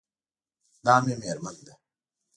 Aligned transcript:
دا 0.85 0.95
مې 1.03 1.13
میرمن 1.21 1.55
ده 1.65 1.73